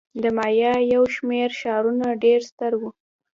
[0.21, 2.89] د مایا یو شمېر ښارونه ډېر ستر وو.